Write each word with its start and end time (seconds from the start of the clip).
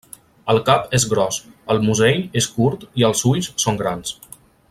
El 0.53 0.59
cap 0.69 0.87
és 0.99 1.05
gros, 1.11 1.37
el 1.75 1.83
musell 1.89 2.25
és 2.43 2.49
curt 2.57 2.87
i 3.03 3.07
els 3.11 3.23
ulls 3.35 3.53
són 3.67 3.79
grans. 3.85 4.17